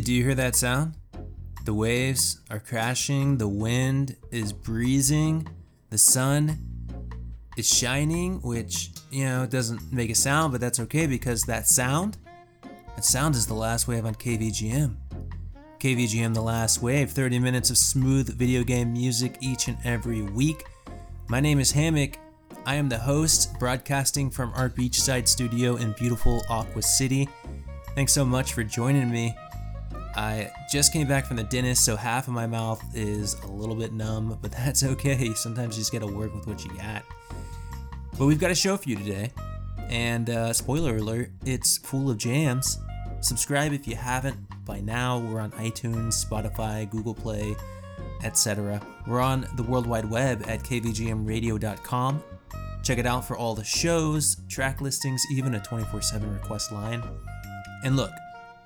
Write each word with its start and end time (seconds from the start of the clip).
Do 0.00 0.12
you 0.12 0.22
hear 0.22 0.34
that 0.34 0.54
sound? 0.54 0.94
The 1.64 1.72
waves 1.72 2.40
are 2.50 2.60
crashing, 2.60 3.38
the 3.38 3.48
wind 3.48 4.16
is 4.30 4.52
breezing, 4.52 5.48
the 5.88 5.96
sun 5.96 6.58
is 7.56 7.66
shining, 7.66 8.42
which, 8.42 8.90
you 9.10 9.24
know, 9.24 9.46
doesn't 9.46 9.90
make 9.92 10.10
a 10.10 10.14
sound, 10.14 10.52
but 10.52 10.60
that's 10.60 10.78
okay 10.80 11.06
because 11.06 11.44
that 11.44 11.66
sound, 11.66 12.18
that 12.94 13.06
sound 13.06 13.36
is 13.36 13.46
the 13.46 13.54
last 13.54 13.88
wave 13.88 14.04
on 14.04 14.14
KVGM. 14.14 14.96
KVGM 15.80 16.34
The 16.34 16.42
Last 16.42 16.82
Wave, 16.82 17.10
30 17.10 17.38
minutes 17.38 17.70
of 17.70 17.78
smooth 17.78 18.28
video 18.36 18.64
game 18.64 18.92
music 18.92 19.38
each 19.40 19.68
and 19.68 19.78
every 19.82 20.20
week. 20.20 20.66
My 21.28 21.40
name 21.40 21.58
is 21.58 21.72
Hammock. 21.72 22.18
I 22.66 22.74
am 22.74 22.90
the 22.90 22.98
host, 22.98 23.58
broadcasting 23.58 24.28
from 24.30 24.52
our 24.56 24.68
beachside 24.68 25.26
studio 25.26 25.76
in 25.76 25.92
beautiful 25.92 26.42
Aqua 26.50 26.82
City. 26.82 27.28
Thanks 27.94 28.12
so 28.12 28.26
much 28.26 28.52
for 28.52 28.62
joining 28.62 29.10
me. 29.10 29.34
I 30.16 30.50
just 30.70 30.94
came 30.94 31.06
back 31.06 31.26
from 31.26 31.36
the 31.36 31.44
dentist, 31.44 31.84
so 31.84 31.94
half 31.94 32.26
of 32.26 32.32
my 32.32 32.46
mouth 32.46 32.82
is 32.94 33.34
a 33.42 33.46
little 33.48 33.74
bit 33.74 33.92
numb, 33.92 34.38
but 34.40 34.50
that's 34.52 34.82
okay. 34.82 35.34
Sometimes 35.34 35.76
you 35.76 35.82
just 35.82 35.92
gotta 35.92 36.06
work 36.06 36.34
with 36.34 36.46
what 36.46 36.64
you 36.64 36.70
got. 36.76 37.02
But 38.18 38.26
we've 38.26 38.40
got 38.40 38.50
a 38.50 38.54
show 38.54 38.78
for 38.78 38.88
you 38.88 38.96
today, 38.96 39.30
and 39.90 40.30
uh, 40.30 40.52
spoiler 40.54 40.96
alert, 40.96 41.30
it's 41.44 41.76
full 41.76 42.10
of 42.10 42.16
jams. 42.16 42.78
Subscribe 43.20 43.72
if 43.72 43.86
you 43.86 43.94
haven't 43.94 44.36
by 44.64 44.80
now. 44.80 45.18
We're 45.18 45.40
on 45.40 45.50
iTunes, 45.52 46.24
Spotify, 46.24 46.88
Google 46.88 47.14
Play, 47.14 47.54
etc. 48.22 48.80
We're 49.06 49.20
on 49.20 49.46
the 49.56 49.62
World 49.62 49.86
Wide 49.86 50.08
Web 50.08 50.44
at 50.48 50.60
kvgmradio.com. 50.60 52.22
Check 52.82 52.98
it 52.98 53.06
out 53.06 53.26
for 53.26 53.36
all 53.36 53.54
the 53.54 53.64
shows, 53.64 54.36
track 54.48 54.80
listings, 54.80 55.22
even 55.32 55.56
a 55.56 55.60
24 55.60 56.00
7 56.00 56.32
request 56.32 56.72
line. 56.72 57.02
And 57.84 57.96
look, 57.96 58.12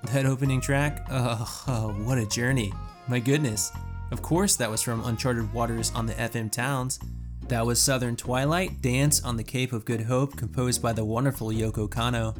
that 0.03 0.25
opening 0.25 0.61
track, 0.61 1.05
oh, 1.09 1.95
what 2.03 2.17
a 2.17 2.25
journey. 2.25 2.73
My 3.07 3.19
goodness. 3.19 3.71
Of 4.11 4.21
course, 4.21 4.55
that 4.57 4.69
was 4.69 4.81
from 4.81 5.05
Uncharted 5.05 5.53
Waters 5.53 5.91
on 5.95 6.05
the 6.05 6.13
FM 6.13 6.51
Towns. 6.51 6.99
That 7.47 7.65
was 7.65 7.81
Southern 7.81 8.15
Twilight, 8.15 8.81
Dance 8.81 9.23
on 9.23 9.37
the 9.37 9.43
Cape 9.43 9.73
of 9.73 9.85
Good 9.85 10.01
Hope, 10.01 10.35
composed 10.35 10.81
by 10.81 10.93
the 10.93 11.05
wonderful 11.05 11.49
Yoko 11.49 11.89
Kanno. 11.89 12.37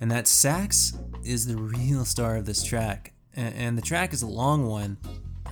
And 0.00 0.10
that 0.10 0.26
sax 0.26 0.96
is 1.22 1.46
the 1.46 1.56
real 1.56 2.04
star 2.04 2.36
of 2.36 2.46
this 2.46 2.62
track. 2.62 3.12
And 3.34 3.76
the 3.76 3.82
track 3.82 4.12
is 4.12 4.22
a 4.22 4.26
long 4.26 4.66
one. 4.66 4.96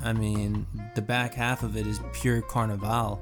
I 0.02 0.12
mean, 0.12 0.66
the 0.94 1.02
back 1.02 1.34
half 1.34 1.62
of 1.62 1.76
it 1.76 1.86
is 1.86 2.00
pure 2.12 2.42
carnival. 2.42 3.20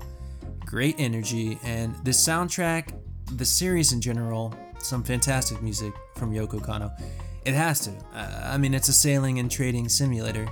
Great 0.64 0.96
energy, 0.98 1.58
and 1.64 1.94
this 2.04 2.24
soundtrack, 2.24 2.94
the 3.36 3.44
series 3.44 3.92
in 3.92 4.00
general, 4.00 4.54
some 4.78 5.02
fantastic 5.02 5.60
music 5.62 5.92
from 6.16 6.32
Yoko 6.32 6.60
Kanno. 6.60 6.92
It 7.44 7.54
has 7.54 7.80
to. 7.80 7.92
I 8.14 8.58
mean, 8.58 8.74
it's 8.74 8.88
a 8.88 8.92
sailing 8.92 9.38
and 9.38 9.50
trading 9.50 9.88
simulator, 9.88 10.46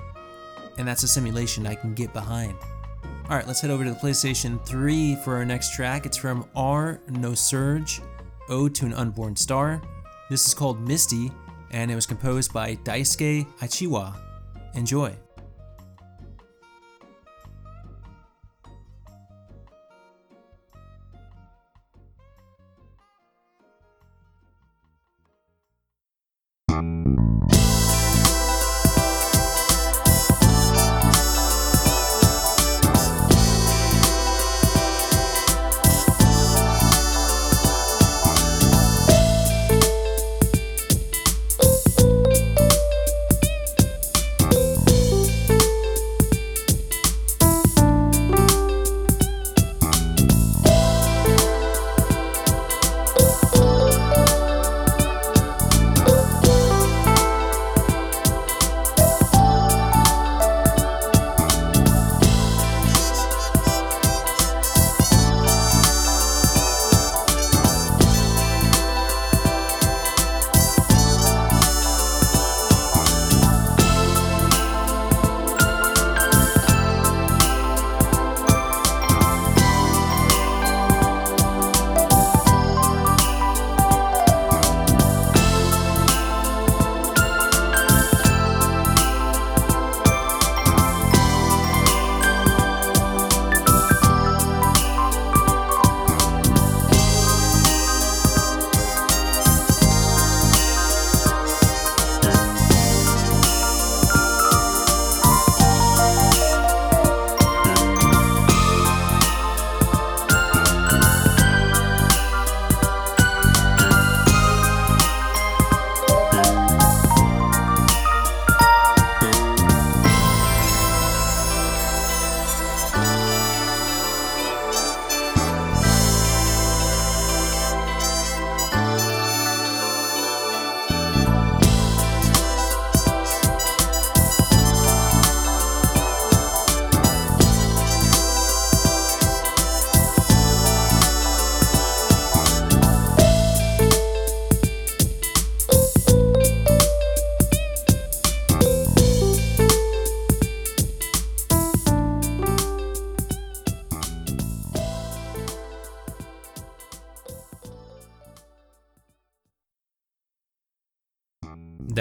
and 0.78 0.88
that's 0.88 1.02
a 1.02 1.08
simulation 1.08 1.66
I 1.66 1.74
can 1.74 1.94
get 1.94 2.12
behind. 2.12 2.54
All 3.28 3.36
right, 3.36 3.46
let's 3.46 3.60
head 3.60 3.70
over 3.70 3.84
to 3.84 3.90
the 3.90 3.96
PlayStation 3.96 4.64
3 4.64 5.16
for 5.16 5.36
our 5.36 5.44
next 5.44 5.74
track. 5.74 6.06
It's 6.06 6.16
from 6.16 6.46
R. 6.56 6.98
No 7.08 7.34
Surge, 7.34 8.00
Ode 8.48 8.74
to 8.76 8.86
an 8.86 8.94
Unborn 8.94 9.36
Star. 9.36 9.82
This 10.30 10.46
is 10.46 10.54
called 10.54 10.80
Misty, 10.80 11.30
and 11.70 11.90
it 11.90 11.94
was 11.94 12.06
composed 12.06 12.54
by 12.54 12.76
Daisuke 12.76 13.46
Achiwa. 13.58 14.16
Enjoy. 14.74 15.14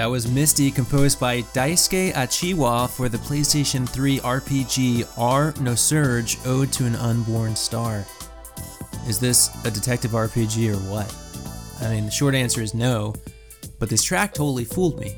That 0.07 0.11
was 0.11 0.31
Misty, 0.31 0.71
composed 0.71 1.19
by 1.19 1.41
Daisuke 1.41 2.13
Achiwa 2.13 2.89
for 2.89 3.09
the 3.09 3.17
PlayStation 3.17 3.85
3 3.89 4.19
RPG 4.19 5.05
R 5.17 5.53
No 5.59 5.75
Surge 5.75 6.37
Ode 6.45 6.71
to 6.71 6.85
an 6.85 6.95
Unborn 6.95 7.57
Star. 7.57 8.05
Is 9.05 9.19
this 9.19 9.49
a 9.65 9.69
detective 9.69 10.11
RPG 10.11 10.73
or 10.73 10.77
what? 10.89 11.13
I 11.85 11.93
mean, 11.93 12.05
the 12.05 12.11
short 12.11 12.35
answer 12.35 12.61
is 12.61 12.73
no, 12.73 13.15
but 13.79 13.89
this 13.89 14.01
track 14.01 14.33
totally 14.33 14.63
fooled 14.63 14.97
me. 14.97 15.13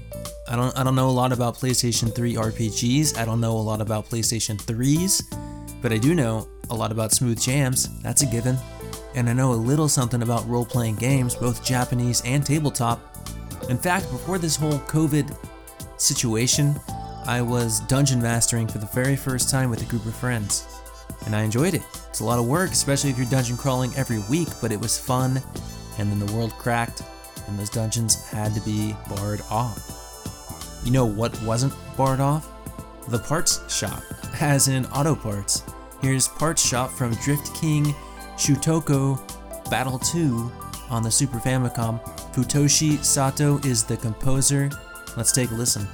I 0.48 0.56
don't 0.56 0.76
I 0.76 0.84
don't 0.84 0.96
know 0.96 1.10
a 1.10 1.12
lot 1.12 1.34
about 1.34 1.54
PlayStation 1.54 2.12
3 2.12 2.34
RPGs. 2.34 3.16
I 3.16 3.26
don't 3.26 3.40
know 3.40 3.58
a 3.58 3.62
lot 3.62 3.82
about 3.82 4.10
PlayStation 4.10 4.58
3s, 4.58 5.22
but 5.84 5.94
I 5.94 6.00
do 6.00 6.16
know 6.16 6.48
a 6.72 6.76
lot 6.76 6.92
about 6.92 7.12
smooth 7.12 7.40
jams. 7.40 7.90
That's 8.02 8.24
a 8.24 8.26
given. 8.26 8.58
And 9.14 9.30
I 9.30 9.34
know 9.34 9.54
a 9.54 9.54
little 9.54 9.88
something 9.88 10.24
about 10.24 10.50
role-playing 10.50 10.96
games, 10.96 11.36
both 11.36 11.64
Japanese 11.64 12.24
and 12.26 12.44
tabletop, 12.44 13.09
in 13.70 13.78
fact, 13.78 14.12
before 14.12 14.38
this 14.38 14.56
whole 14.56 14.80
COVID 14.80 15.36
situation, 15.98 16.76
I 17.26 17.42
was 17.42 17.82
dungeon 17.82 18.22
mastering 18.22 18.68
for 18.68 18.80
the 18.80 18.88
very 18.88 19.16
first 19.16 19.50
time 19.50 19.70
with 19.70 19.82
a 19.82 19.86
group 19.86 20.06
of 20.06 20.16
friends. 20.16 20.66
And 21.26 21.36
I 21.36 21.44
enjoyed 21.44 21.76
it. 21.76 21.84
It's 22.10 22.22
a 22.22 22.26
lot 22.26 22.40
of 22.40 22.48
work, 22.48 22.72
especially 22.72 23.12
if 23.12 23.18
you're 23.18 23.28
dungeon 23.28 23.58
crawling 23.58 23.96
every 23.96 24.20
week, 24.30 24.50
but 24.62 24.72
it 24.72 24.80
was 24.80 24.98
fun. 24.98 25.42
And 26.00 26.12
then 26.12 26.20
the 26.20 26.34
world 26.34 26.54
cracked, 26.54 27.04
and 27.48 27.60
those 27.60 27.70
dungeons 27.70 28.26
had 28.30 28.56
to 28.56 28.62
be 28.62 28.96
barred 29.08 29.42
off. 29.52 30.82
You 30.84 30.92
know 30.92 31.06
what 31.06 31.40
wasn't 31.44 31.74
barred 31.96 32.22
off? 32.22 32.50
The 33.10 33.20
parts 33.20 33.62
shop, 33.74 34.02
as 34.40 34.68
in 34.68 34.86
auto 34.88 35.16
parts. 35.16 35.64
Here's 36.02 36.28
Parts 36.28 36.66
Shop 36.66 36.90
from 36.90 37.14
Drift 37.16 37.54
King 37.60 37.94
Shutoko 38.38 39.20
Battle 39.70 40.00
2 40.00 40.50
on 40.90 41.04
the 41.04 41.12
Super 41.12 41.40
Famicom. 41.40 42.02
Futoshi 42.34 43.04
Sato 43.04 43.58
is 43.60 43.84
the 43.84 43.98
composer. 43.98 44.70
Let's 45.18 45.32
take 45.32 45.52
a 45.52 45.56
listen. 45.56 45.88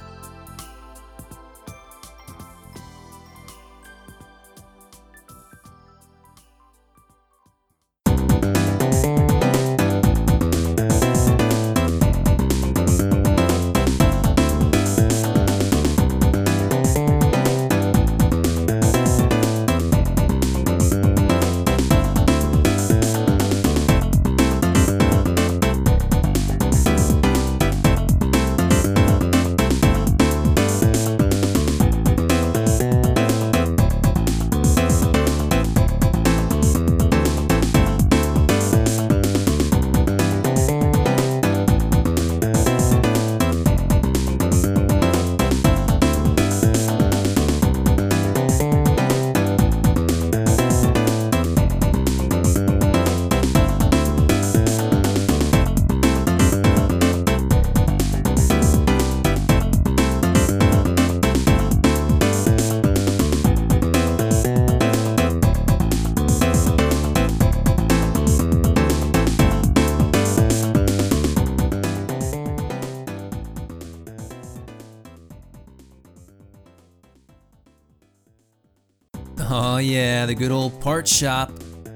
Good 80.36 80.50
old 80.50 80.78
part 80.82 81.08
shop. 81.08 81.50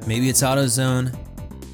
Maybe 0.06 0.30
it's 0.30 0.40
AutoZone, 0.40 1.14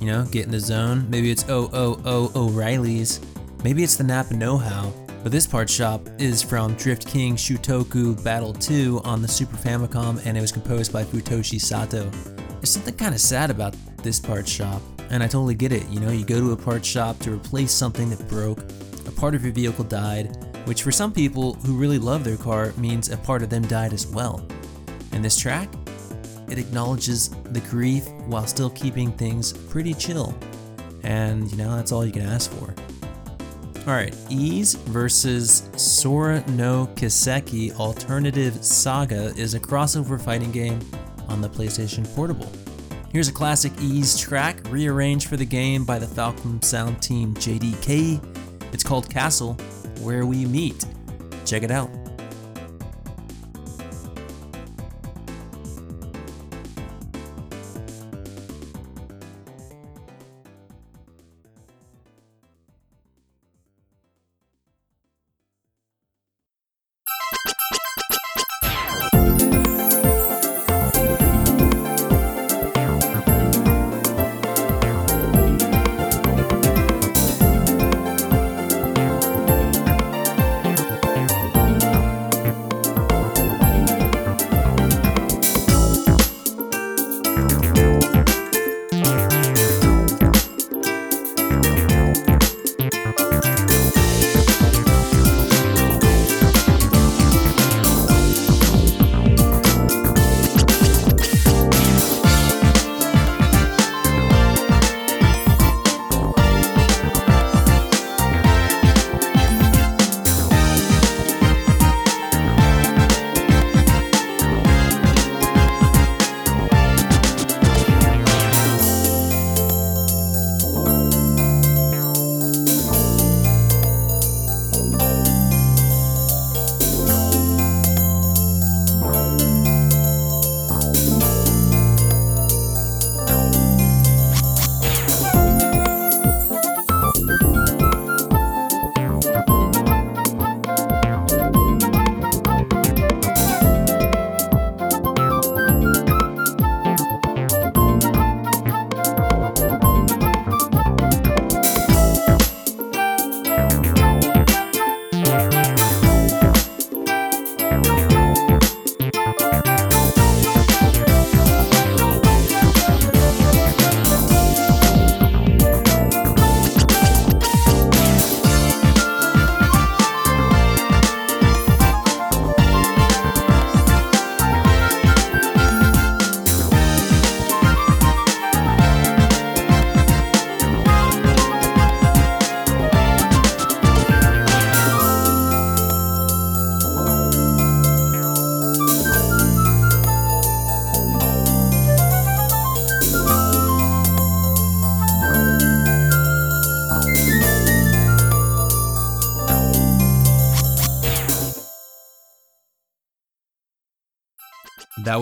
you 0.00 0.06
know, 0.06 0.24
get 0.24 0.46
in 0.46 0.50
the 0.50 0.58
zone. 0.58 1.08
Maybe 1.08 1.30
it's 1.30 1.48
O 1.48 1.70
O 1.72 2.00
O 2.04 2.32
O'Reilly's. 2.34 3.20
Maybe 3.62 3.84
it's 3.84 3.94
the 3.94 4.02
Napa 4.02 4.34
Know 4.34 4.58
How. 4.58 4.92
But 5.22 5.30
this 5.30 5.46
part 5.46 5.70
shop 5.70 6.00
is 6.18 6.42
from 6.42 6.74
Drift 6.74 7.06
King 7.06 7.36
Shutoko 7.36 8.22
Battle 8.24 8.52
2 8.52 9.00
on 9.04 9.22
the 9.22 9.28
Super 9.28 9.56
Famicom 9.56 10.20
and 10.26 10.36
it 10.36 10.40
was 10.40 10.50
composed 10.50 10.92
by 10.92 11.04
Futoshi 11.04 11.60
Sato. 11.60 12.10
There's 12.50 12.70
something 12.70 12.94
kind 12.94 13.14
of 13.14 13.20
sad 13.20 13.50
about 13.50 13.76
this 14.02 14.18
part 14.18 14.48
shop, 14.48 14.82
and 15.10 15.22
I 15.22 15.28
totally 15.28 15.54
get 15.54 15.70
it. 15.70 15.88
You 15.88 16.00
know, 16.00 16.10
you 16.10 16.24
go 16.24 16.40
to 16.40 16.50
a 16.50 16.56
part 16.56 16.84
shop 16.84 17.20
to 17.20 17.32
replace 17.32 17.70
something 17.70 18.10
that 18.10 18.26
broke, 18.28 18.58
a 19.06 19.12
part 19.12 19.36
of 19.36 19.44
your 19.44 19.52
vehicle 19.52 19.84
died, 19.84 20.36
which 20.64 20.82
for 20.82 20.90
some 20.90 21.12
people 21.12 21.54
who 21.54 21.76
really 21.76 22.00
love 22.00 22.24
their 22.24 22.36
car 22.36 22.72
means 22.76 23.10
a 23.10 23.16
part 23.16 23.42
of 23.42 23.50
them 23.50 23.62
died 23.68 23.92
as 23.92 24.04
well. 24.04 24.44
And 25.12 25.24
this 25.24 25.38
track, 25.38 25.68
it 26.48 26.58
acknowledges 26.58 27.28
the 27.50 27.60
grief 27.60 28.08
while 28.26 28.46
still 28.46 28.70
keeping 28.70 29.12
things 29.12 29.52
pretty 29.52 29.94
chill. 29.94 30.34
And 31.02 31.50
you 31.50 31.56
know, 31.56 31.76
that's 31.76 31.92
all 31.92 32.04
you 32.04 32.12
can 32.12 32.22
ask 32.22 32.50
for. 32.50 32.74
Alright, 33.86 34.16
Ys 34.30 34.74
versus 34.74 35.70
Sora 35.76 36.44
no 36.48 36.88
Kiseki 36.96 37.76
Alternative 37.76 38.64
Saga 38.64 39.32
is 39.36 39.54
a 39.54 39.60
crossover 39.60 40.20
fighting 40.20 40.50
game 40.50 40.80
on 41.28 41.40
the 41.40 41.48
PlayStation 41.48 42.04
Portable. 42.16 42.50
Here's 43.12 43.28
a 43.28 43.32
classic 43.32 43.72
Ys 43.80 44.18
track 44.18 44.58
rearranged 44.70 45.28
for 45.28 45.36
the 45.36 45.46
game 45.46 45.84
by 45.84 46.00
the 46.00 46.06
Falcom 46.06 46.62
Sound 46.64 47.00
team 47.00 47.32
JDK. 47.34 48.20
It's 48.74 48.82
called 48.82 49.08
Castle, 49.08 49.54
Where 50.00 50.26
We 50.26 50.44
Meet. 50.44 50.84
Check 51.44 51.62
it 51.62 51.70
out. 51.70 51.88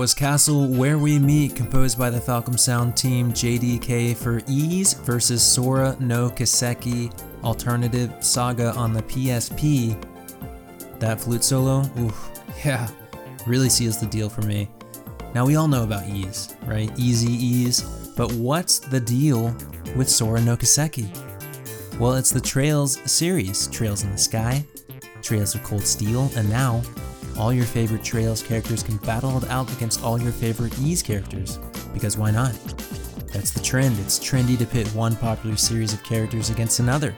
Was 0.04 0.12
Castle 0.12 0.66
Where 0.66 0.98
We 0.98 1.18
Meet, 1.18 1.56
composed 1.56 1.98
by 1.98 2.10
the 2.10 2.20
Falcom 2.20 2.58
Sound 2.58 2.94
team 2.94 3.32
JDK 3.32 4.14
for 4.14 4.42
Ys 4.46 4.92
versus 4.92 5.42
Sora 5.42 5.96
no 5.98 6.28
Kiseki 6.28 7.10
Alternative 7.42 8.12
Saga 8.22 8.74
on 8.74 8.92
the 8.92 9.00
PSP. 9.04 9.98
That 11.00 11.22
flute 11.22 11.42
solo, 11.42 11.90
oof, 11.98 12.30
yeah, 12.66 12.86
really 13.46 13.70
seals 13.70 13.98
the 13.98 14.04
deal 14.04 14.28
for 14.28 14.42
me. 14.42 14.68
Now 15.34 15.46
we 15.46 15.56
all 15.56 15.68
know 15.68 15.84
about 15.84 16.06
Ys, 16.06 16.54
right? 16.66 16.92
Easy 16.98 17.32
Ys, 17.32 17.80
but 18.14 18.30
what's 18.32 18.80
the 18.80 19.00
deal 19.00 19.56
with 19.96 20.10
Sora 20.10 20.42
no 20.42 20.54
Kiseki? 20.54 21.08
Well, 21.98 22.12
it's 22.12 22.28
the 22.28 22.42
Trails 22.42 23.00
series 23.10 23.68
Trails 23.68 24.04
in 24.04 24.12
the 24.12 24.18
Sky, 24.18 24.66
Trails 25.22 25.54
of 25.54 25.62
Cold 25.62 25.86
Steel, 25.86 26.30
and 26.36 26.50
now 26.50 26.82
all 27.38 27.52
your 27.52 27.64
favorite 27.64 28.04
Trails 28.04 28.42
characters 28.42 28.82
can 28.82 28.96
battle 28.98 29.36
it 29.38 29.48
out 29.50 29.72
against 29.72 30.02
all 30.02 30.20
your 30.20 30.32
favorite 30.32 30.78
Ys 30.78 31.02
characters, 31.02 31.58
because 31.92 32.16
why 32.16 32.30
not? 32.30 32.52
That's 33.32 33.50
the 33.50 33.60
trend, 33.60 33.98
it's 33.98 34.18
trendy 34.18 34.56
to 34.58 34.66
pit 34.66 34.86
one 34.88 35.16
popular 35.16 35.56
series 35.56 35.92
of 35.92 36.02
characters 36.04 36.50
against 36.50 36.80
another. 36.80 37.14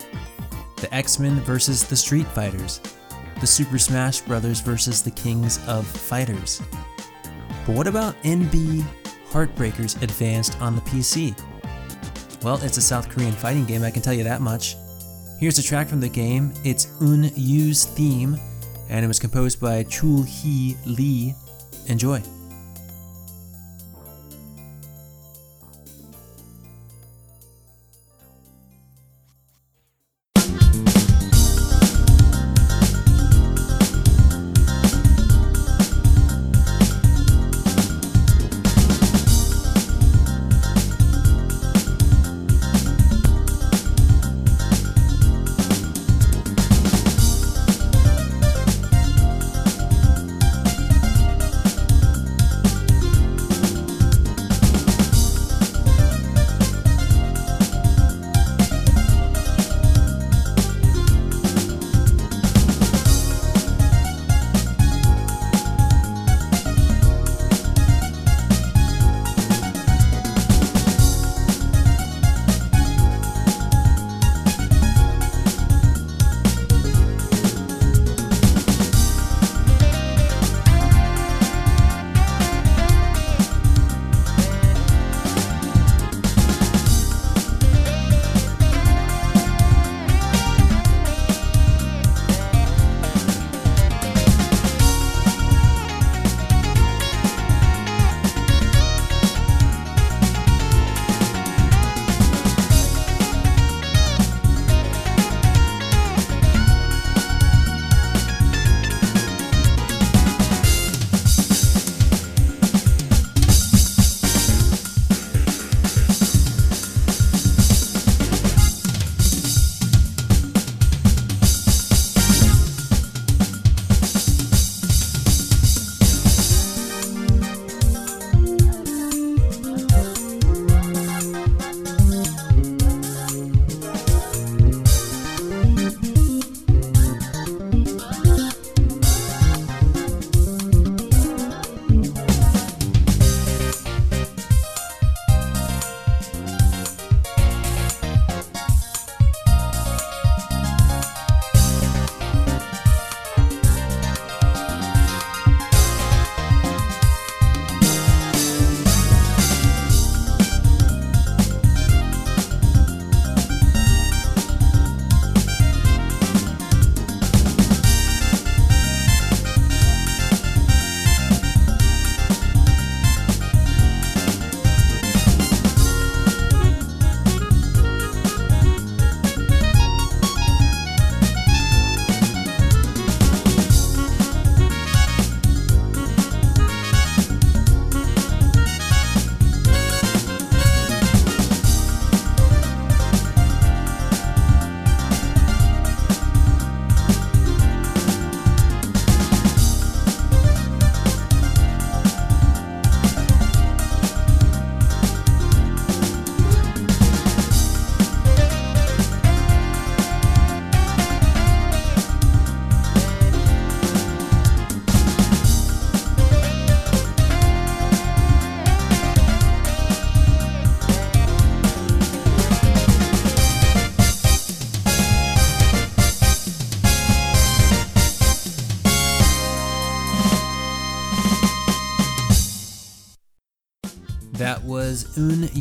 The 0.76 0.92
X-Men 0.94 1.40
versus 1.40 1.84
the 1.84 1.96
Street 1.96 2.26
Fighters, 2.28 2.80
the 3.40 3.46
Super 3.46 3.78
Smash 3.78 4.20
Brothers 4.22 4.60
versus 4.60 5.02
the 5.02 5.10
Kings 5.10 5.58
of 5.68 5.86
Fighters. 5.86 6.62
But 7.66 7.74
what 7.74 7.86
about 7.86 8.14
NB 8.22 8.84
Heartbreakers 9.28 10.00
Advanced 10.02 10.60
on 10.60 10.74
the 10.74 10.82
PC? 10.82 11.38
Well, 12.42 12.58
it's 12.62 12.76
a 12.76 12.82
South 12.82 13.08
Korean 13.08 13.32
fighting 13.32 13.64
game, 13.64 13.82
I 13.82 13.90
can 13.90 14.02
tell 14.02 14.14
you 14.14 14.24
that 14.24 14.40
much. 14.40 14.76
Here's 15.38 15.58
a 15.58 15.62
track 15.62 15.88
from 15.88 16.00
the 16.00 16.08
game. 16.08 16.54
It's 16.64 16.86
Un 17.02 17.30
Yu's 17.34 17.84
theme, 17.84 18.38
and 18.88 19.04
it 19.04 19.08
was 19.08 19.18
composed 19.18 19.60
by 19.60 19.84
Chul 19.84 20.26
Hee 20.26 20.76
Lee. 20.86 21.34
Enjoy. 21.86 22.22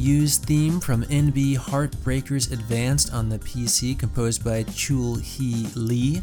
Un 0.06 0.12
Yu's 0.12 0.38
theme 0.38 0.80
from 0.80 1.02
NB 1.06 1.58
Heartbreakers 1.58 2.52
Advanced 2.52 3.12
on 3.12 3.28
the 3.28 3.40
PC, 3.40 3.98
composed 3.98 4.44
by 4.44 4.64
Chul 4.66 5.20
Hee 5.20 5.68
Lee. 5.74 6.22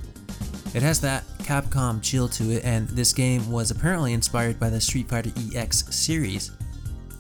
It 0.72 0.82
has 0.82 1.00
that 1.00 1.26
Capcom 1.38 2.00
chill 2.00 2.28
to 2.28 2.52
it, 2.52 2.64
and 2.64 2.86
this 2.90 3.12
game 3.12 3.50
was 3.50 3.72
apparently 3.72 4.12
inspired 4.12 4.60
by 4.60 4.70
the 4.70 4.80
Street 4.80 5.08
Fighter 5.08 5.32
EX 5.52 5.92
series. 5.92 6.52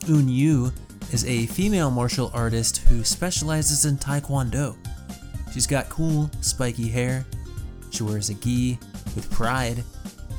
Un 0.08 0.28
Yu 0.28 0.72
is 1.10 1.24
a 1.24 1.46
female 1.46 1.90
martial 1.90 2.30
artist 2.32 2.76
who 2.86 3.02
specializes 3.02 3.84
in 3.84 3.96
Taekwondo. 3.96 4.76
She's 5.52 5.66
got 5.66 5.88
cool, 5.88 6.30
spiky 6.42 6.88
hair, 6.88 7.26
she 7.90 8.04
wears 8.04 8.30
a 8.30 8.34
gi 8.34 8.78
with 9.16 9.28
pride, 9.32 9.82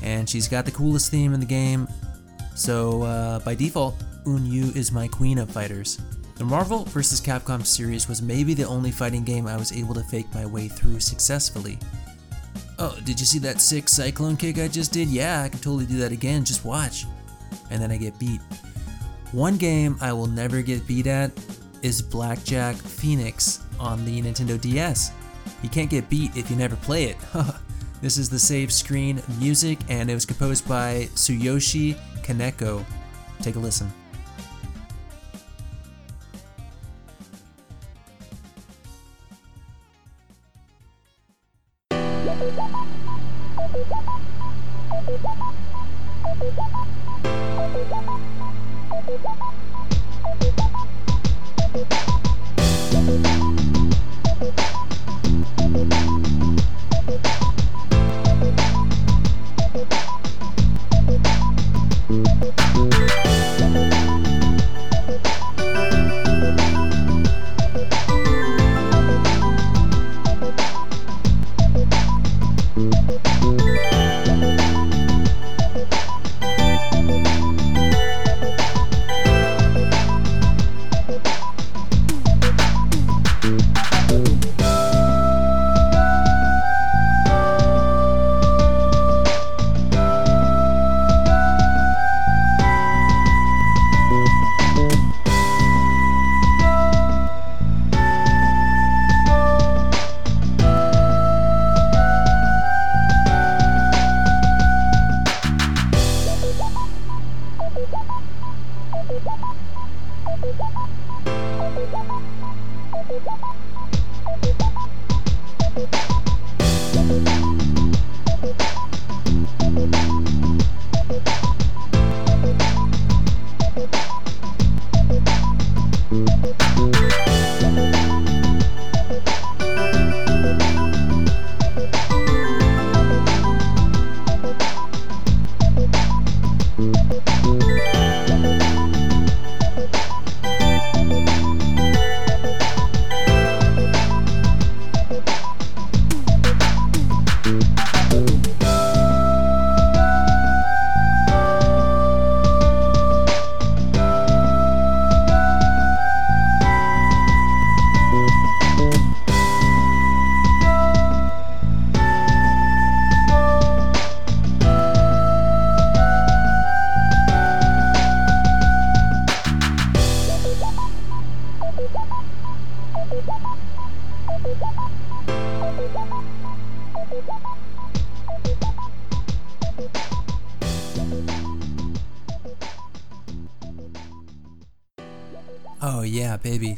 and 0.02 0.30
she's 0.30 0.48
got 0.48 0.64
the 0.64 0.72
coolest 0.72 1.12
theme 1.12 1.34
in 1.34 1.42
the 1.42 1.46
game 1.46 1.86
So 2.56 3.02
uh, 3.02 3.40
by 3.40 3.56
default, 3.56 4.02
Unyu 4.24 4.74
is 4.74 4.90
my 4.94 5.10
queen 5.10 5.38
of 5.38 5.52
fighters. 5.52 6.00
The 6.36 6.44
Marvel 6.44 6.86
vs. 6.86 7.22
Capcom 7.22 7.64
series 7.64 8.10
was 8.10 8.22
maybe 8.22 8.56
the 8.56 8.64
only 8.64 8.90
fighting 8.90 9.24
game 9.24 9.46
I 9.46 9.56
was 9.56 9.72
able 9.72 9.94
to 9.94 10.04
fake 10.04 10.34
my 10.34 10.46
way 10.46 10.68
through 10.68 11.00
successfully. 11.00 11.78
Oh, 12.80 12.98
did 13.04 13.20
you 13.20 13.26
see 13.26 13.38
that 13.40 13.62
sick 13.62 13.88
cyclone 13.88 14.36
kick 14.36 14.58
I 14.58 14.68
just 14.68 14.92
did? 14.92 15.10
Yeah, 15.10 15.44
I 15.44 15.50
can 15.50 15.60
totally 15.60 15.86
do 15.86 15.98
that 16.00 16.12
again, 16.12 16.44
just 16.44 16.66
watch. 16.66 17.06
And 17.70 17.80
then 17.80 17.92
I 17.92 17.98
get 17.98 18.18
beat. 18.18 18.42
One 19.32 19.58
game 19.58 19.96
I 20.02 20.12
will 20.12 20.28
never 20.28 20.64
get 20.64 20.88
beat 20.88 21.06
at 21.06 21.32
is 21.84 22.02
Blackjack 22.02 22.76
Phoenix 22.78 23.64
on 23.80 24.04
the 24.04 24.22
Nintendo 24.22 24.60
DS. 24.60 25.12
You 25.62 25.70
can't 25.70 25.90
get 25.90 26.10
beat 26.10 26.36
if 26.36 26.50
you 26.50 26.56
never 26.56 26.76
play 26.78 27.06
it. 27.06 27.18
this 28.02 28.18
is 28.18 28.28
the 28.28 28.40
save 28.40 28.74
screen 28.74 29.22
music 29.40 29.80
and 29.88 30.10
it 30.10 30.14
was 30.16 30.26
composed 30.26 30.68
by 30.68 31.10
Tsuyoshi 31.14 31.96
Kaneko. 32.24 32.84
Take 33.42 33.56
a 33.56 33.60
listen. 33.60 33.92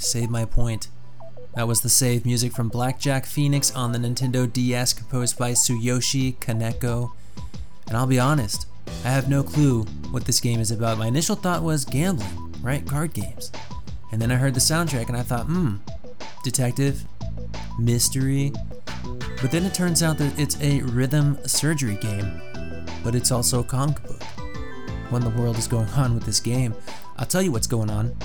Save 0.06 0.30
my 0.30 0.46
point. 0.46 0.88
That 1.56 1.68
was 1.68 1.82
the 1.82 1.90
save 1.90 2.26
music 2.26 2.52
from 2.52 2.70
Blackjack 2.70 3.26
Phoenix 3.26 3.74
on 3.76 3.92
the 3.92 3.98
Nintendo 3.98 4.52
DS 4.52 4.94
composed 4.94 5.38
by 5.38 5.52
Tsuyoshi 5.52 6.38
Kaneko. 6.38 7.12
And 7.88 7.96
I'll 7.96 8.06
be 8.06 8.20
honest, 8.20 8.68
I 9.04 9.10
have 9.10 9.30
no 9.30 9.42
clue 9.44 9.84
what 10.12 10.26
this 10.26 10.40
game 10.40 10.60
is 10.60 10.72
about. 10.72 10.98
My 10.98 11.08
initial 11.08 11.36
thought 11.36 11.64
was 11.64 11.86
gambling, 11.86 12.54
right? 12.62 12.86
Card 12.86 13.14
games. 13.14 13.52
And 14.12 14.22
then 14.22 14.32
I 14.32 14.36
heard 14.36 14.54
the 14.54 14.60
soundtrack 14.60 15.08
and 15.08 15.18
I 15.18 15.22
thought, 15.22 15.46
hmm, 15.46 15.76
detective, 16.44 17.06
mystery. 17.80 18.52
But 19.42 19.52
then 19.52 19.64
it 19.64 19.74
turns 19.74 20.04
out 20.04 20.18
that 20.18 20.38
it's 20.40 20.60
a 20.62 20.82
rhythm 20.82 21.38
surgery 21.48 21.96
game, 21.96 22.42
but 23.04 23.16
it's 23.16 23.32
also 23.32 23.62
a 23.62 23.64
comic 23.64 24.02
book. 24.04 24.24
What 25.10 25.24
in 25.24 25.34
the 25.34 25.42
world 25.42 25.58
is 25.58 25.68
going 25.68 25.90
on 25.96 26.16
with 26.16 26.26
this 26.26 26.40
game? 26.40 26.76
I'll 27.18 27.26
tell 27.26 27.42
you 27.42 27.52
what's 27.52 27.68
going 27.68 27.90
on. 27.90 28.16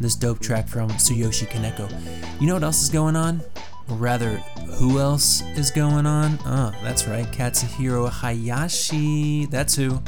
This 0.00 0.16
dope 0.16 0.40
track 0.40 0.66
from 0.66 0.88
Tsuyoshi 0.88 1.46
Kaneko. 1.46 2.40
You 2.40 2.46
know 2.46 2.54
what 2.54 2.64
else 2.64 2.82
is 2.82 2.88
going 2.88 3.16
on? 3.16 3.42
Or 3.90 3.96
rather, 3.96 4.36
who 4.78 4.98
else 4.98 5.42
is 5.58 5.70
going 5.70 6.06
on? 6.06 6.38
Oh, 6.46 6.72
that's 6.82 7.06
right, 7.06 7.26
Katsuhiro 7.26 8.10
Hayashi. 8.10 9.44
That's 9.46 9.76
who. 9.76 10.00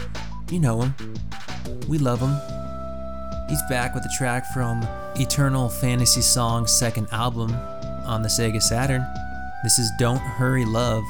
You 0.51 0.61
know 0.61 0.83
him. 0.83 0.95
We 1.89 1.99
love 1.99 2.21
him. 2.21 2.35
He's 3.49 3.63
back 3.69 3.95
with 3.95 4.05
a 4.05 4.15
track 4.17 4.47
from 4.55 4.83
Eternal 5.17 5.69
Fantasy 5.69 6.23
Song's 6.23 6.73
second 6.73 7.09
album 7.13 7.53
on 8.07 8.23
the 8.23 8.29
Sega 8.29 8.63
Saturn. 8.63 9.05
This 9.63 9.79
is 9.79 9.91
Don't 9.99 10.19
Hurry 10.19 10.65
Love. 10.65 11.05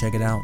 Check 0.00 0.14
it 0.14 0.22
out. 0.22 0.42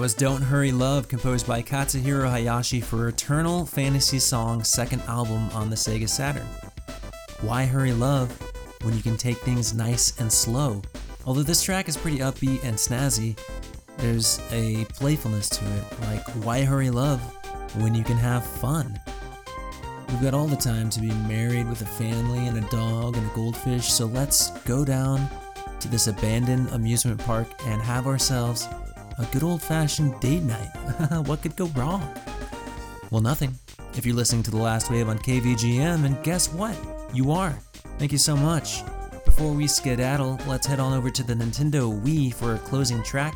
That 0.00 0.04
was 0.04 0.14
Don't 0.14 0.40
Hurry 0.40 0.72
Love, 0.72 1.08
composed 1.08 1.46
by 1.46 1.60
Katsuhiro 1.60 2.30
Hayashi 2.30 2.80
for 2.80 3.08
Eternal 3.08 3.66
Fantasy 3.66 4.18
Song's 4.18 4.66
second 4.66 5.02
album 5.02 5.50
on 5.52 5.68
the 5.68 5.76
Sega 5.76 6.08
Saturn. 6.08 6.46
Why 7.42 7.66
hurry 7.66 7.92
love 7.92 8.32
when 8.80 8.96
you 8.96 9.02
can 9.02 9.18
take 9.18 9.36
things 9.40 9.74
nice 9.74 10.18
and 10.18 10.32
slow? 10.32 10.80
Although 11.26 11.42
this 11.42 11.62
track 11.62 11.86
is 11.86 11.98
pretty 11.98 12.20
upbeat 12.20 12.64
and 12.64 12.76
snazzy, 12.76 13.38
there's 13.98 14.40
a 14.50 14.86
playfulness 14.86 15.50
to 15.50 15.66
it, 15.66 16.00
like 16.00 16.26
why 16.46 16.62
hurry 16.62 16.88
love 16.88 17.20
when 17.82 17.94
you 17.94 18.02
can 18.02 18.16
have 18.16 18.46
fun? 18.46 18.98
We've 20.08 20.22
got 20.22 20.32
all 20.32 20.46
the 20.46 20.56
time 20.56 20.88
to 20.88 21.00
be 21.02 21.12
married 21.28 21.68
with 21.68 21.82
a 21.82 21.84
family 21.84 22.46
and 22.46 22.56
a 22.56 22.66
dog 22.70 23.18
and 23.18 23.30
a 23.30 23.34
goldfish, 23.34 23.92
so 23.92 24.06
let's 24.06 24.50
go 24.62 24.82
down 24.82 25.28
to 25.78 25.88
this 25.88 26.06
abandoned 26.06 26.70
amusement 26.70 27.20
park 27.20 27.48
and 27.66 27.82
have 27.82 28.06
ourselves 28.06 28.66
a 29.20 29.28
good 29.32 29.42
old 29.42 29.62
fashioned 29.62 30.18
date 30.20 30.42
night. 30.42 30.70
what 31.26 31.42
could 31.42 31.54
go 31.54 31.66
wrong? 31.76 32.02
Well, 33.10 33.20
nothing. 33.20 33.54
If 33.94 34.06
you're 34.06 34.16
listening 34.16 34.42
to 34.44 34.50
The 34.50 34.56
Last 34.56 34.90
Wave 34.90 35.08
on 35.08 35.18
KVGM, 35.18 36.04
and 36.04 36.22
guess 36.22 36.52
what? 36.52 36.76
You 37.12 37.32
are. 37.32 37.58
Thank 37.98 38.12
you 38.12 38.18
so 38.18 38.36
much. 38.36 38.82
Before 39.24 39.52
we 39.52 39.66
skedaddle, 39.66 40.38
let's 40.46 40.66
head 40.66 40.80
on 40.80 40.94
over 40.94 41.10
to 41.10 41.22
the 41.22 41.34
Nintendo 41.34 42.00
Wii 42.02 42.32
for 42.32 42.54
a 42.54 42.58
closing 42.58 43.02
track. 43.02 43.34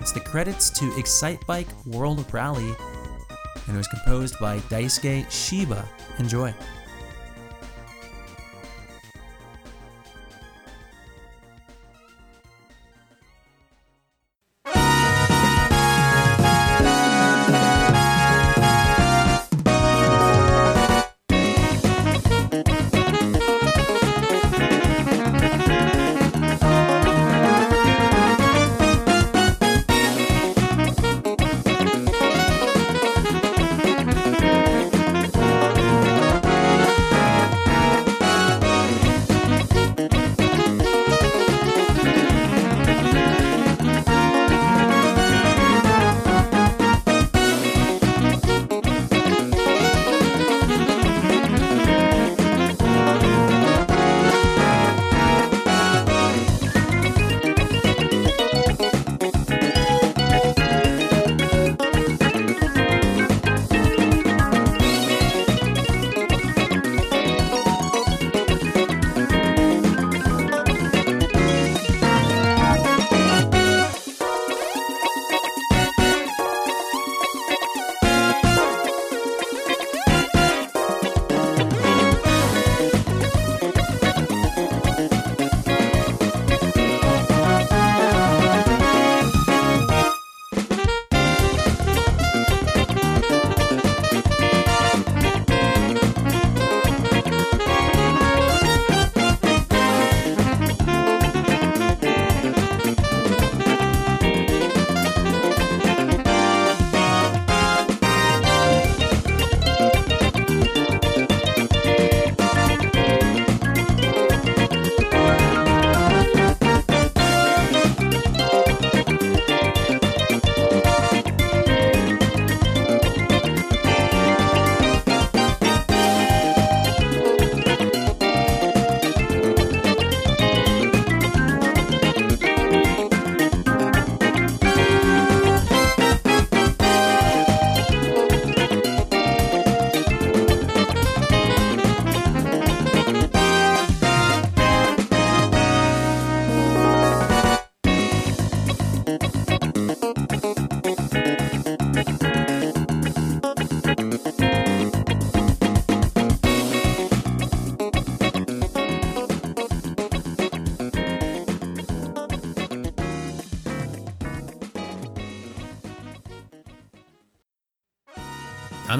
It's 0.00 0.12
the 0.12 0.20
credits 0.20 0.70
to 0.78 0.96
Excite 0.96 1.44
Bike 1.46 1.68
World 1.86 2.24
Rally, 2.32 2.74
and 3.66 3.74
it 3.74 3.78
was 3.78 3.88
composed 3.88 4.38
by 4.38 4.58
Daisuke 4.60 5.30
Shiba. 5.30 5.84
Enjoy. 6.18 6.54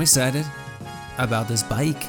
Excited 0.07 0.47
about 1.19 1.49
this 1.49 1.65
bike. 1.65 2.01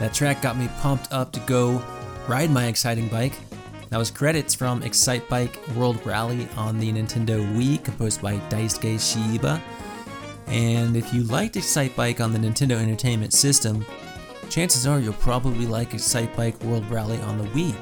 That 0.00 0.12
track 0.12 0.42
got 0.42 0.58
me 0.58 0.68
pumped 0.80 1.10
up 1.10 1.32
to 1.32 1.40
go 1.40 1.82
ride 2.28 2.50
my 2.50 2.66
exciting 2.66 3.08
bike. 3.08 3.32
That 3.88 3.96
was 3.96 4.10
credits 4.10 4.54
from 4.54 4.82
Excite 4.82 5.26
Bike 5.30 5.58
World 5.74 6.04
Rally 6.04 6.46
on 6.58 6.78
the 6.78 6.92
Nintendo 6.92 7.40
Wii, 7.56 7.82
composed 7.82 8.20
by 8.20 8.34
Daisuke 8.50 9.00
Shiba. 9.00 9.62
And 10.48 10.94
if 10.94 11.14
you 11.14 11.22
liked 11.22 11.56
Excite 11.56 11.96
Bike 11.96 12.20
on 12.20 12.34
the 12.34 12.38
Nintendo 12.38 12.72
Entertainment 12.72 13.32
System, 13.32 13.86
chances 14.50 14.86
are 14.86 15.00
you'll 15.00 15.14
probably 15.14 15.64
like 15.64 15.94
Excite 15.94 16.36
Bike 16.36 16.62
World 16.64 16.84
Rally 16.90 17.18
on 17.22 17.38
the 17.38 17.44
Wii. 17.44 17.74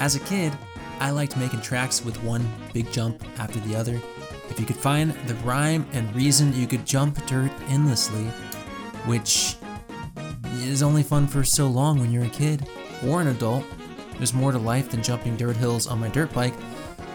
As 0.00 0.16
a 0.16 0.20
kid, 0.20 0.52
I 0.98 1.10
liked 1.10 1.36
making 1.36 1.60
tracks 1.60 2.04
with 2.04 2.20
one 2.24 2.44
big 2.72 2.90
jump 2.90 3.22
after 3.38 3.60
the 3.60 3.76
other. 3.76 4.00
If 4.50 4.58
you 4.58 4.66
could 4.66 4.76
find 4.76 5.12
the 5.28 5.36
rhyme 5.46 5.86
and 5.92 6.12
reason 6.16 6.52
you 6.54 6.66
could 6.66 6.84
jump 6.84 7.24
dirt 7.26 7.52
endlessly, 7.68 8.26
which 9.06 9.56
is 10.62 10.82
only 10.82 11.02
fun 11.02 11.26
for 11.26 11.44
so 11.44 11.66
long 11.66 12.00
when 12.00 12.10
you're 12.10 12.24
a 12.24 12.28
kid 12.30 12.68
or 13.06 13.20
an 13.20 13.28
adult. 13.28 13.64
There's 14.16 14.34
more 14.34 14.52
to 14.52 14.58
life 14.58 14.90
than 14.90 15.02
jumping 15.02 15.36
dirt 15.36 15.56
hills 15.56 15.86
on 15.86 15.98
my 15.98 16.08
dirt 16.08 16.32
bike, 16.32 16.54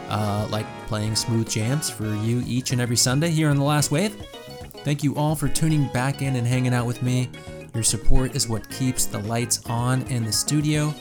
uh, 0.09 0.47
like 0.51 0.65
playing 0.87 1.15
smooth 1.15 1.49
jams 1.49 1.89
for 1.89 2.07
you 2.15 2.43
each 2.45 2.71
and 2.71 2.81
every 2.81 2.97
Sunday 2.97 3.29
here 3.29 3.49
on 3.49 3.57
The 3.57 3.63
Last 3.63 3.91
Wave. 3.91 4.15
Thank 4.83 5.03
you 5.03 5.15
all 5.15 5.35
for 5.35 5.47
tuning 5.47 5.87
back 5.87 6.21
in 6.21 6.35
and 6.35 6.47
hanging 6.47 6.73
out 6.73 6.85
with 6.85 7.01
me. 7.01 7.29
Your 7.73 7.83
support 7.83 8.35
is 8.35 8.47
what 8.47 8.69
keeps 8.69 9.05
the 9.05 9.19
lights 9.19 9.63
on 9.67 10.01
in 10.03 10.23
the 10.23 10.31
studio, 10.31 10.93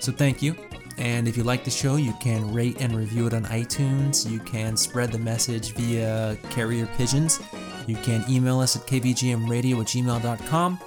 so 0.00 0.12
thank 0.12 0.42
you. 0.42 0.56
And 0.98 1.28
if 1.28 1.36
you 1.36 1.42
like 1.42 1.62
the 1.62 1.70
show, 1.70 1.96
you 1.96 2.14
can 2.20 2.52
rate 2.54 2.80
and 2.80 2.96
review 2.96 3.26
it 3.26 3.34
on 3.34 3.44
iTunes. 3.44 4.28
You 4.30 4.38
can 4.40 4.76
spread 4.76 5.12
the 5.12 5.18
message 5.18 5.72
via 5.72 6.38
carrier 6.48 6.86
pigeons. 6.96 7.40
You 7.86 7.96
can 7.96 8.24
email 8.28 8.60
us 8.60 8.76
at 8.76 8.82
kvgmradio 8.86 9.80
at 9.80 9.86
gmail.com. 9.86 10.80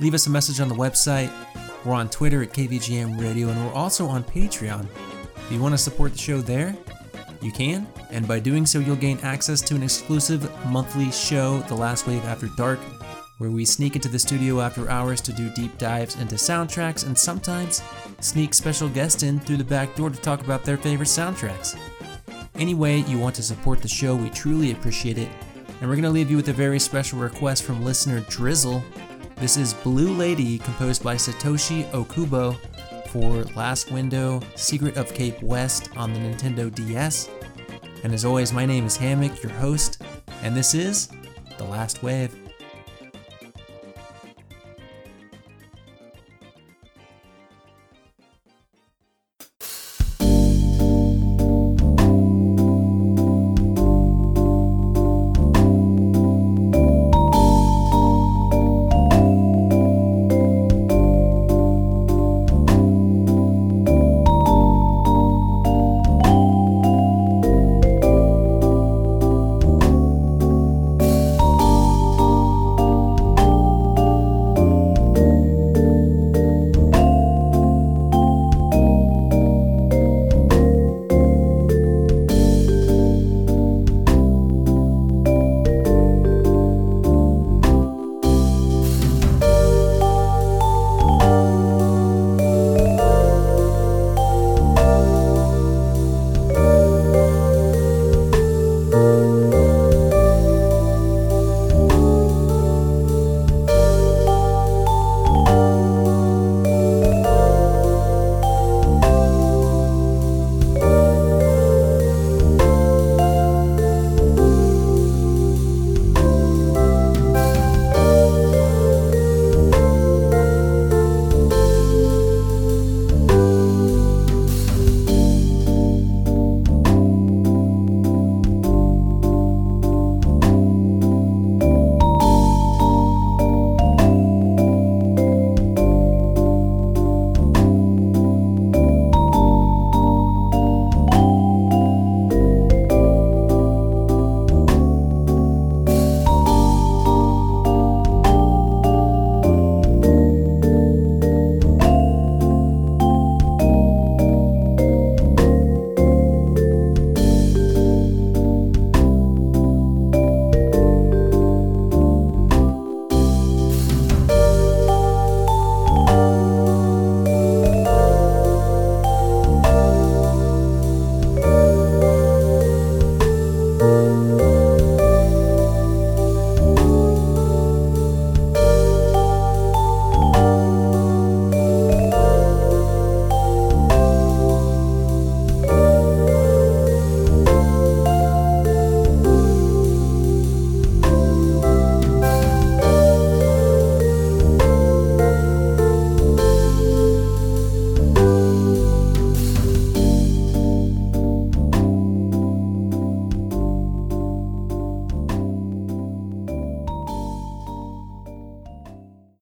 Leave 0.00 0.14
us 0.14 0.26
a 0.26 0.30
message 0.30 0.60
on 0.60 0.68
the 0.68 0.74
website. 0.74 1.30
We're 1.84 1.94
on 1.94 2.08
Twitter 2.08 2.42
at 2.42 2.52
KVGM 2.52 3.20
Radio, 3.20 3.48
and 3.48 3.64
we're 3.64 3.72
also 3.72 4.06
on 4.06 4.24
Patreon. 4.24 4.86
If 5.36 5.52
you 5.52 5.60
want 5.60 5.74
to 5.74 5.78
support 5.78 6.12
the 6.12 6.18
show 6.18 6.40
there, 6.40 6.76
you 7.40 7.52
can, 7.52 7.86
and 8.10 8.26
by 8.26 8.40
doing 8.40 8.66
so, 8.66 8.78
you'll 8.78 8.96
gain 8.96 9.18
access 9.22 9.60
to 9.62 9.74
an 9.74 9.82
exclusive 9.82 10.50
monthly 10.66 11.12
show, 11.12 11.60
The 11.60 11.74
Last 11.74 12.06
Wave 12.06 12.24
After 12.24 12.48
Dark, 12.56 12.80
where 13.38 13.50
we 13.50 13.64
sneak 13.64 13.94
into 13.94 14.08
the 14.08 14.18
studio 14.18 14.60
after 14.60 14.90
hours 14.90 15.20
to 15.20 15.32
do 15.32 15.50
deep 15.50 15.76
dives 15.78 16.16
into 16.16 16.36
soundtracks 16.36 17.06
and 17.06 17.16
sometimes 17.16 17.82
sneak 18.20 18.54
special 18.54 18.88
guests 18.88 19.22
in 19.22 19.38
through 19.38 19.58
the 19.58 19.64
back 19.64 19.94
door 19.94 20.10
to 20.10 20.20
talk 20.20 20.40
about 20.40 20.64
their 20.64 20.78
favorite 20.78 21.06
soundtracks. 21.06 21.78
Any 22.54 22.74
way 22.74 23.00
you 23.00 23.18
want 23.18 23.36
to 23.36 23.42
support 23.42 23.82
the 23.82 23.88
show, 23.88 24.16
we 24.16 24.30
truly 24.30 24.72
appreciate 24.72 25.18
it. 25.18 25.28
And 25.80 25.90
we're 25.90 25.96
going 25.96 26.04
to 26.04 26.10
leave 26.10 26.30
you 26.30 26.36
with 26.36 26.48
a 26.48 26.54
very 26.54 26.78
special 26.78 27.18
request 27.18 27.62
from 27.64 27.84
listener 27.84 28.20
Drizzle. 28.30 28.82
This 29.36 29.58
is 29.58 29.74
Blue 29.74 30.14
Lady, 30.14 30.58
composed 30.58 31.04
by 31.04 31.16
Satoshi 31.16 31.84
Okubo 31.90 32.56
for 33.10 33.44
Last 33.54 33.92
Window 33.92 34.40
Secret 34.54 34.96
of 34.96 35.12
Cape 35.12 35.42
West 35.42 35.90
on 35.94 36.14
the 36.14 36.18
Nintendo 36.18 36.74
DS. 36.74 37.28
And 38.04 38.14
as 38.14 38.24
always, 38.24 38.54
my 38.54 38.64
name 38.64 38.86
is 38.86 38.96
Hammock, 38.96 39.42
your 39.42 39.52
host, 39.52 40.02
and 40.42 40.56
this 40.56 40.74
is 40.74 41.10
The 41.58 41.64
Last 41.64 42.02
Wave. 42.02 42.45